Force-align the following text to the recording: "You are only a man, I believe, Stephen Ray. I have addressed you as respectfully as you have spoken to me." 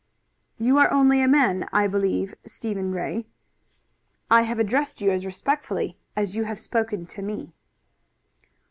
"You 0.57 0.79
are 0.79 0.91
only 0.91 1.21
a 1.21 1.27
man, 1.27 1.69
I 1.71 1.85
believe, 1.85 2.33
Stephen 2.43 2.91
Ray. 2.91 3.27
I 4.31 4.41
have 4.41 4.57
addressed 4.57 4.99
you 4.99 5.11
as 5.11 5.27
respectfully 5.27 5.95
as 6.15 6.35
you 6.35 6.45
have 6.45 6.59
spoken 6.59 7.05
to 7.05 7.21
me." 7.21 7.53